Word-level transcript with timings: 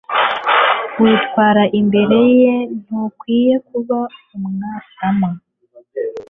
witwara 1.01 1.63
imbere 1.79 2.19
ye 2.41 2.53
ntukwiye 2.83 3.53
kuba 3.67 3.99
umwasama 4.35 5.27